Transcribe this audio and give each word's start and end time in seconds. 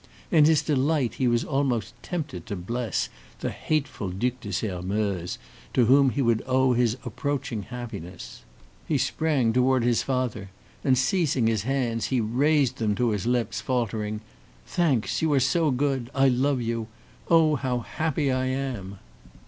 In 0.31 0.45
his 0.45 0.63
delight 0.63 1.13
he 1.21 1.27
was 1.27 1.43
almost 1.43 1.93
tempted 2.01 2.47
to 2.47 2.55
bless 2.55 3.07
the 3.41 3.51
hateful 3.51 4.09
Duc 4.09 4.33
de 4.41 4.51
Sairmeuse, 4.51 5.37
to 5.75 5.85
whom 5.85 6.09
he 6.09 6.23
would 6.23 6.41
owe 6.47 6.73
his 6.73 6.97
approaching 7.05 7.61
happiness. 7.61 8.41
He 8.87 8.97
sprang 8.97 9.53
toward 9.53 9.83
his 9.83 10.01
father, 10.01 10.49
and 10.83 10.97
seizing 10.97 11.45
his 11.45 11.61
hands, 11.61 12.05
he 12.05 12.19
raised 12.19 12.77
them 12.77 12.95
to 12.95 13.09
his 13.11 13.27
lips, 13.27 13.61
faltering: 13.61 14.21
"Thanks! 14.65 15.21
you 15.21 15.31
are 15.33 15.39
so 15.39 15.69
good! 15.69 16.09
I 16.15 16.29
love 16.29 16.61
you! 16.63 16.87
Oh, 17.29 17.53
how 17.55 17.77
happy 17.81 18.31
I 18.31 18.45
am!" 18.47 18.97